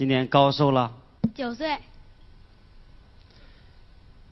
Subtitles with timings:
[0.00, 0.90] 今年高寿了？
[1.34, 1.76] 九岁。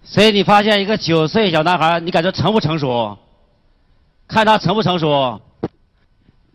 [0.02, 3.18] 所以你发现一个九岁小男孩，你感觉成不成熟？
[4.26, 5.42] 看他成不成熟？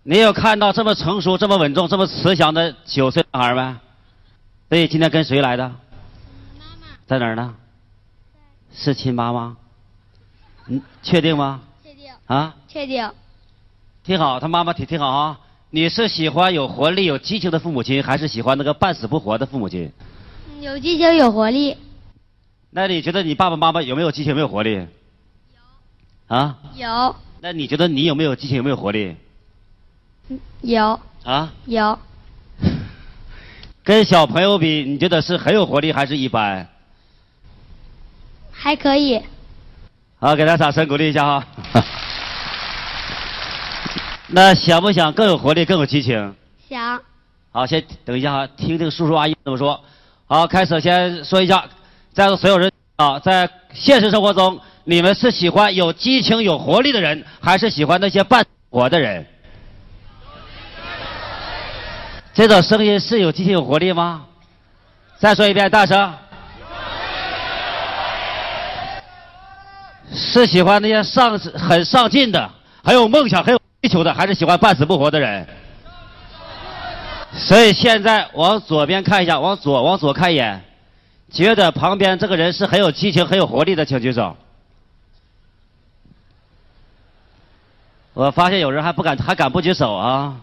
[0.01, 3.81] 你有看到这么成熟、这么稳重、这么慈祥的九岁男孩吗？
[4.67, 5.69] 所以今天跟谁来的？
[6.57, 6.87] 妈妈。
[7.05, 7.53] 在哪儿呢？
[8.73, 9.55] 是亲妈妈。
[10.65, 11.61] 嗯，确定吗？
[11.83, 12.11] 确定。
[12.25, 12.55] 啊？
[12.67, 13.11] 确定。
[14.03, 15.39] 听好，他妈妈挺挺好啊。
[15.75, 19.91] 你是喜欢有活力、有激情的父母亲，还是喜欢那个半死不活的父母亲？
[20.61, 21.75] 有激情，有活力。
[22.69, 24.75] 那你觉得你爸爸妈妈有没有激情、没有活力？
[24.75, 24.85] 有。
[26.27, 26.59] 啊？
[26.75, 27.15] 有。
[27.41, 29.15] 那你觉得你有没有激情、有没有活力？
[30.61, 30.99] 有。
[31.23, 31.51] 啊？
[31.65, 31.97] 有。
[33.83, 36.69] 跟小朋友比，你觉得是很有活力还是一般？
[38.51, 39.19] 还可以。
[40.19, 41.47] 好，给他掌声鼓励一下哈。
[44.35, 46.33] 那想不想更有活力、更有激情？
[46.67, 46.99] 想。
[47.51, 49.79] 好，先等一下哈，听听叔叔阿姨怎么说。
[50.25, 51.63] 好，开始先说一下，
[52.13, 59.23] 在座所有人啊，在现实生活中，你们是喜欢有激情、有活力的人，还是喜欢那些半活的人？
[62.33, 64.25] 这种声音是有激情、有活力吗？
[65.19, 66.11] 再说一遍，大声。
[70.11, 72.49] 是喜欢那些上很上进的，
[72.83, 75.45] 很有梦想、很有追求的，还是喜欢半死不活的人？
[77.33, 80.61] 所以现在往左边看一下，往左往左看一眼，
[81.29, 84.37] 觉得旁边这个人是很有激情、很有活力的，请举手。
[88.13, 90.37] 我发现有人还不敢，还敢不举手啊？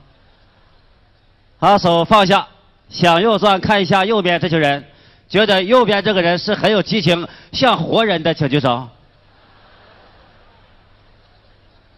[1.59, 2.47] 好，手放下，
[2.91, 4.85] 向右转看一下右边这群人，
[5.31, 8.87] 觉得右边这个人是很有激情、像活人的，请举手。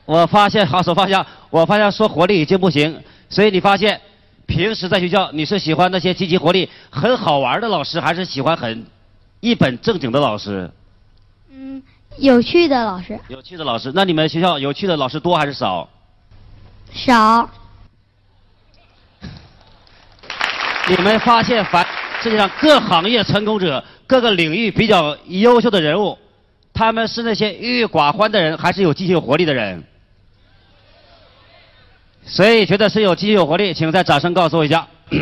[0.05, 1.25] 我发现，好手放下。
[1.51, 4.01] 我发现说活力已经不行，所以你发现，
[4.47, 8.85] 平时在学校你是喜欢那些积极活力、很好玩的老师，还是喜欢很
[9.41, 10.71] 一本正经的老师？
[11.51, 11.83] 嗯，
[12.17, 13.19] 有趣的老师。
[13.29, 15.89] 有趣的老师，那你们学校有趣的老师多还是少？
[16.93, 17.49] 少。
[20.89, 21.87] 你们发现，凡
[22.21, 26.19] 世界上各行业成功者、各个领域比较优秀的人物，
[26.73, 29.85] 他们是那些郁郁寡欢的人，还是有激情、有活力的人？
[32.25, 34.87] 所以觉得是有激情有活力，请再掌声告诉我一下。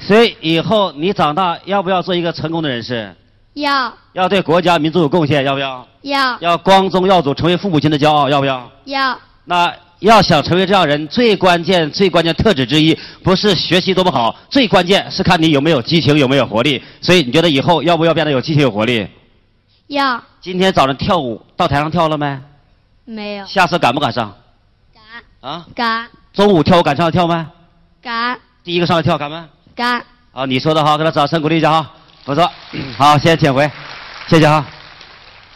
[0.00, 3.14] 所以以后你长大要不要做一个成功的人士？
[3.54, 3.92] 要。
[4.12, 5.86] 要对国家民族有贡献，要不要？
[6.02, 6.36] 要。
[6.40, 8.70] 要光宗耀祖，成为父母亲的骄傲，要不要？
[8.84, 9.16] 要。
[9.44, 16.82] 那要想成为这样人，最关键、最关键特质之一，不是学习多么好，最关键是看你有没有激情，有没有活力。
[17.00, 19.06] 所以你觉得以后要不要变得有激情、有活力？
[19.88, 20.20] 要。
[20.40, 22.38] 今天早上跳舞到台上跳了没？
[23.10, 23.46] 没有。
[23.46, 24.34] 下次敢不敢上？
[24.94, 25.50] 敢。
[25.50, 25.66] 啊？
[25.74, 26.08] 敢。
[26.32, 27.50] 中午跳舞敢上去跳吗？
[28.00, 28.38] 敢。
[28.62, 29.48] 第一个上来跳敢吗？
[29.74, 30.04] 敢。
[30.32, 31.90] 好，你说的哈，给他掌声鼓励一下哈，
[32.24, 32.48] 不错。
[32.96, 33.68] 好，谢谢请回，
[34.28, 34.64] 谢谢哈。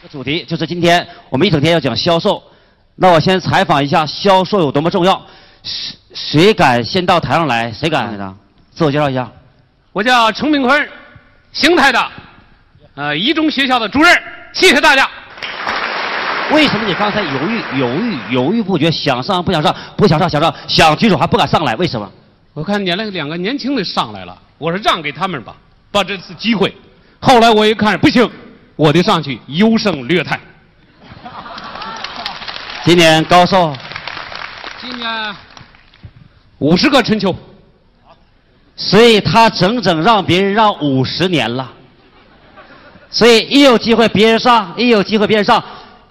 [0.01, 2.43] 这主题就是今天我们一整天要讲销售，
[2.95, 5.25] 那我先采访一下销售有多么重要。
[5.63, 7.71] 谁谁敢先到台上来？
[7.71, 8.35] 谁敢的？
[8.73, 9.31] 自我介绍一下。
[9.93, 10.89] 我叫程炳坤，
[11.53, 12.11] 邢台的，
[12.95, 14.21] 呃，一中学校的主任。
[14.53, 15.09] 谢谢大家。
[16.51, 21.75] 为什么你刚才犹豫、犹豫、犹豫不决，想上不想上，不想上想上，想举手还不敢上来？
[21.75, 22.09] 为什么？
[22.53, 25.55] 我看见了两个年轻的上来了，我说让给他们吧，
[25.91, 26.75] 把这次机会。
[27.19, 28.29] 后来我一看不行，
[28.75, 30.39] 我得上去优胜劣汰。
[32.83, 33.75] 今年高寿？
[34.79, 35.35] 今年
[36.59, 37.35] 五十个春秋。
[38.77, 41.71] 所以他整整让别人让五十年了。
[43.09, 45.63] 所以一有机会别人上，一有机会别人上。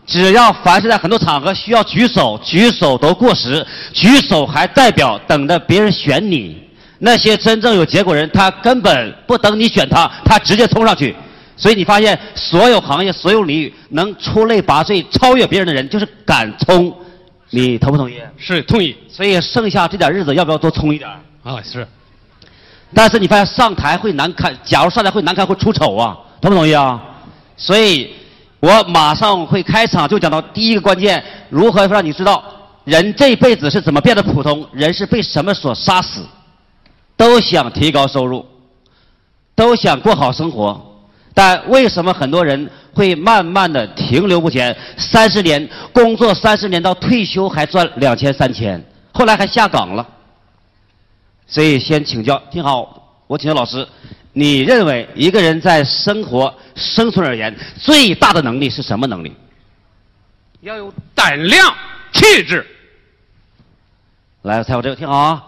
[0.07, 6.63] 只要凡是在很多场合需要举手，举手都过时，举手还代表等着别人选你。
[6.99, 11.15] 那些真正有结果人，他根本不等你选他，他直接冲上去。
[11.57, 16.95] 所以你发现，所有行业、所有领域能出类拔萃、超越别人的人，就是敢冲。
[17.51, 18.21] 你同不同意？
[18.37, 18.95] 是同意。
[19.09, 21.09] 所以剩下这点日子，要不要多冲一点？
[21.43, 21.87] 啊，是。
[22.95, 27.01] 但是你发现上台会难看，假如上台会难看，会出丑啊，同不同意啊？
[27.57, 28.11] 所以。
[28.65, 32.43] 我马上会开场，就讲到第一个关键：如何让你知道
[32.85, 34.67] 人这辈子是怎么变得普通？
[34.73, 36.23] 人是被什么所杀死？
[37.15, 38.47] 都想提高收入，
[39.55, 40.81] 都想过好生活，
[41.35, 44.75] 但为什么很多人会慢慢的停留不前？
[44.97, 48.83] 三十年工作，三十年到退休还赚两千三千，
[49.13, 50.09] 后来还下岗了。
[51.47, 53.87] 所以先请教，听好，我请教老师。
[54.37, 59.33] 你认为一个人在生活生存而言最大的能力是什么能力？
[60.61, 61.75] 要有胆量、
[62.13, 62.67] 气质。
[64.43, 65.47] 来，猜我这个，听好啊！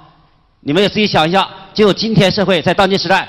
[0.60, 3.28] 你们也自己想一下，就今天社会在当今时代，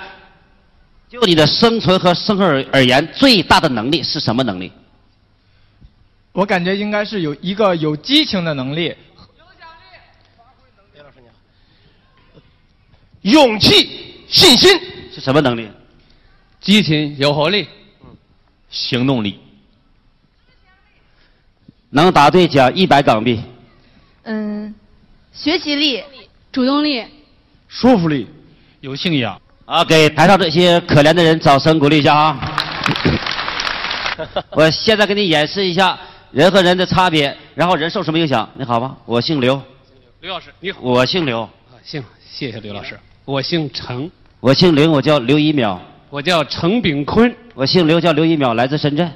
[1.09, 4.71] 就你的生存和生存而而言，最大的能力是什么能力？
[6.31, 8.85] 我感觉应该是有一个有激情的能力。
[8.85, 9.97] 有奖励。
[10.93, 11.33] 李老师你好。
[13.21, 14.79] 勇气、信心
[15.13, 15.69] 是什么能力？
[16.59, 17.67] 激情、有活力、
[18.69, 19.39] 行动力。
[21.89, 23.41] 能答对奖一百港币。
[24.23, 24.75] 嗯，
[25.31, 26.03] 学习力、
[26.51, 27.05] 主动力。
[27.67, 28.27] 说服力，
[28.81, 29.41] 有信仰。
[29.65, 32.57] 啊，给台上这些可怜的人掌声鼓励一下啊！
[34.51, 35.97] 我现在给你演示一下
[36.31, 38.49] 人和人的差别，然后人受什么影响？
[38.55, 39.61] 你好吗，我姓刘。
[40.21, 40.79] 刘老师，你好。
[40.81, 41.41] 我姓刘。
[41.41, 41.51] 啊，
[41.83, 42.99] 姓，谢谢刘老师。
[43.25, 44.09] 我姓程。
[44.39, 45.77] 我姓林，我叫刘一淼。
[46.09, 47.35] 我叫程炳坤。
[47.53, 49.11] 我姓刘，叫刘一淼，来自深圳。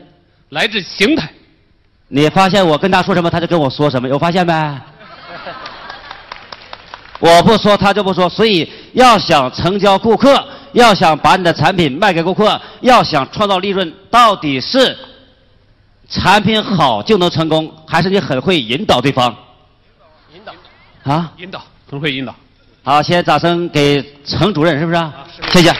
[0.49, 1.31] 来自邢台。
[2.09, 4.53] 你发现我跟他说什么，他就跟我说什么，有发现没？
[7.19, 10.43] 我不说他就不说，所以要想成交顾客，
[10.73, 14.97] 要想把你的产品卖给顾客，要想创造利润，到底是
[16.09, 19.33] 产品好就能成功，还是你很会引导对方？
[20.33, 20.51] 引导，
[21.13, 21.31] 啊？
[21.37, 22.35] 引导，很会引导。
[22.83, 24.99] 好，先掌声给程主任，是不是？
[25.53, 25.71] 谢谢。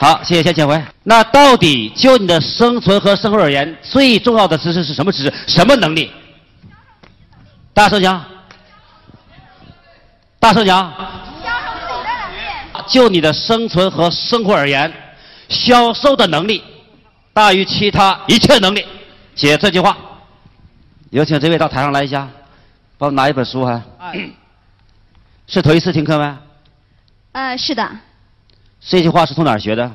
[0.00, 0.80] 好，谢谢，先请回。
[1.02, 5.34] 那到底就你的生存和生活而言，最重要的知识是什么知识？
[5.48, 6.08] 什么能力？
[7.74, 8.24] 大声讲。
[10.38, 10.88] 大声讲。
[11.42, 12.84] 销售自己的能力。
[12.86, 14.92] 就你的生存和生活而言，
[15.48, 16.62] 销售的能力
[17.32, 18.86] 大于其他一切能力。
[19.34, 19.96] 写这句话。
[21.10, 22.28] 有请这位到台上来一下，
[22.98, 23.82] 帮我拿一本书哈。
[25.48, 26.38] 是头一次听课吗？
[27.32, 27.90] 呃，是的。
[28.80, 29.90] 这句话是从哪儿学的？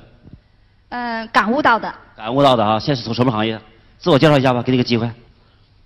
[0.90, 1.94] 嗯，感悟到的。
[2.16, 2.80] 感悟到的啊！
[2.80, 3.60] 现在是从什么行业？
[3.98, 5.10] 自我介绍一下吧，给你个机会。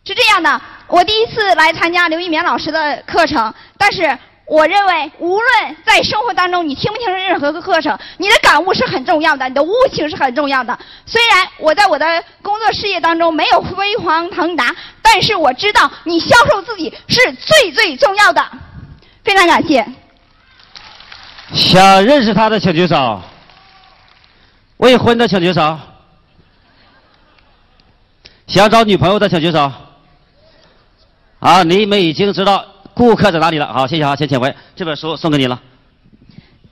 [0.04, 4.18] 是这样的，我第一次来参加刘一棉老师的课程，但是。
[4.50, 10.80] 我认为，无论在生活当中你听不听任何个课程，你的感悟是很重要的，你的悟性是很重要的。
[11.06, 18.42] 虽然我在我的工作事业当中没有飞黄腾达，但是我知道你销售自己是最最重要的。
[19.22, 19.86] 非常感谢。
[21.54, 23.22] 想认识他的请举手。
[24.78, 25.80] 未婚的请举手。
[28.48, 29.72] 想找女朋友的请举手。
[31.40, 32.66] 啊，你们已经知道。
[32.94, 33.72] 顾客在哪里了？
[33.72, 35.62] 好，谢谢啊，先请回这本书送给你了。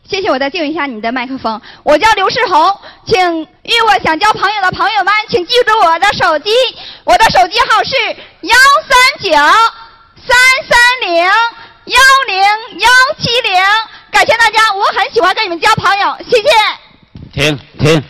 [0.09, 1.61] 谢谢，我再借用一下你的麦克风。
[1.83, 2.75] 我叫刘世红，
[3.05, 6.49] 请与我想交朋友的朋友们，请记住我的手机，
[7.03, 7.95] 我的手机号是
[8.41, 8.55] 幺
[8.87, 9.31] 三九
[10.17, 10.35] 三
[10.67, 12.39] 三零幺零
[12.79, 12.89] 幺
[13.19, 13.61] 七零。
[14.15, 16.47] 感谢大家，我很喜欢跟你们交朋友，谢谢。
[17.33, 18.01] 停停。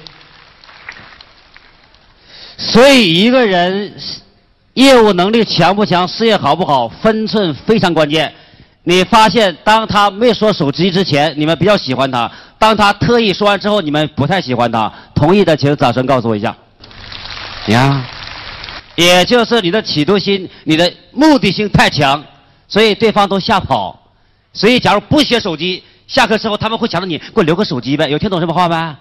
[2.59, 3.91] 所以一个人。
[4.75, 8.35] 业务能力强不强，事业好不好，分寸非常关键。
[8.83, 12.29] 你发现，当他没说手机之前，你们比较喜欢他；
[12.59, 14.91] 当他特意说完之后，你们不太喜欢他。
[15.15, 16.53] 同意的，请掌声告诉我一下。
[17.67, 18.05] 呀，
[18.95, 22.21] 也就是你的企图心、你的目的性太强，
[22.67, 23.97] 所以对方都吓跑。
[24.51, 28.07] 所以，假如不学手机，下课之后他们会想着你，给我留个手机呗。
[28.07, 28.95] 有听懂什么话没？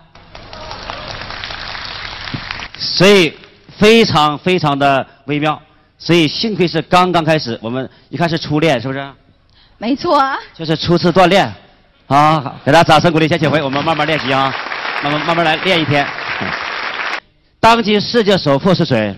[2.79, 3.33] 所以。
[3.77, 5.61] 非常非常的微妙，
[5.99, 9.05] 所以幸亏是刚刚开始，我们一看是初恋，是不是？
[9.79, 10.23] 没错。
[10.57, 11.53] 就是初次锻炼，
[12.07, 14.55] 啊，给大家掌声鼓励，先请回，我们慢慢练习啊，
[15.03, 16.07] 慢慢慢慢来练一天。
[17.59, 19.13] 当今世界首富是谁？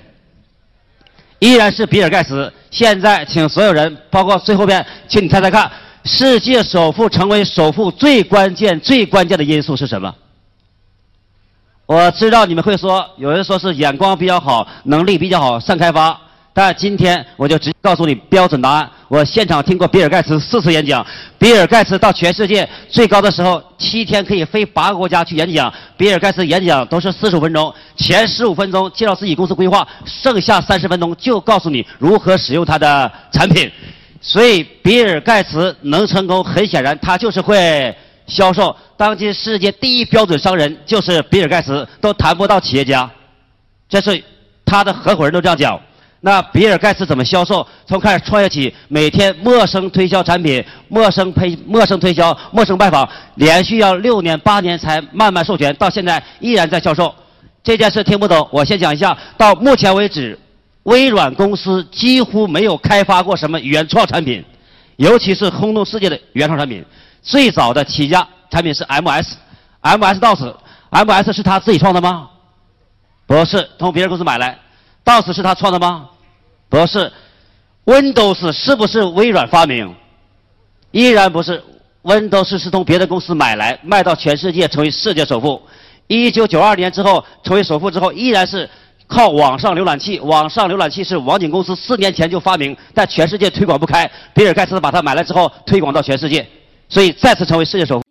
[1.38, 2.50] 依然是比尔盖茨。
[2.70, 5.70] 现在请所有人，包括最后边，请你猜猜看，
[6.06, 10.14] 世界首富成为首富最关键、最关键的因素是什么？
[11.84, 16.16] 我知道你们会说，有人说是眼光比较好，能力比较好，善开发。
[16.54, 18.88] 但今天我就直接告诉你标准答案。
[19.08, 21.04] 我现场听过比尔盖茨四次演讲，
[21.38, 25.72] 比尔盖茨到全世界最高的时候，七天可以飞八个国家去演讲。
[25.96, 33.70] 比尔盖茨演讲都是四十五分钟，前十五分钟介绍自己公司规划，剩下三十分钟就告诉你如何使用他的产品。
[34.26, 37.96] 所以比尔盖茨能成功，很显然他就是会。
[38.28, 43.08] 销售，当今世界第一标准商人就是比尔盖茨，都谈不到企业家，
[43.88, 44.20] 这是
[44.64, 45.80] 他的合伙人都这样讲。
[46.22, 47.64] 那比尔盖茨怎么销售？
[47.86, 57.14] 从开始创业起，每天陌生推销产品，陌生推陌生推销，陌生拜访，连续要六年八年才慢慢授权，到现在依然在销售。
[57.62, 59.16] 这件事听不懂，我先讲一下。
[59.36, 60.36] 到目前为止，
[60.86, 64.44] 微软公司几乎没有开发过什么原创产品，
[64.96, 66.84] 尤其是轰动世界的原创产品。
[67.22, 72.30] 最早的起家产品是 MS，MS DOS，MS 是他自己创的吗？
[73.26, 74.58] 不是，从别人公司买来。
[75.04, 76.08] DOS 是他创的吗？
[76.68, 77.12] 不是。
[77.84, 79.92] Windows 是不是微软发明？
[80.92, 81.62] 依然不是。
[82.04, 85.60] Windows 是从别的公司买来，卖到全世界，成为世界首富。
[86.06, 88.70] 一九九二年之后成为首富之后，依然是
[89.06, 90.18] 靠网上浏览器。
[90.20, 94.10] 网上浏览器是网景公司四年前就发明，但全世界推广不开。
[94.34, 96.46] 比尔盖茨把它买来之后，推广到全世界，
[96.88, 98.05] 所以再次成为世界首富。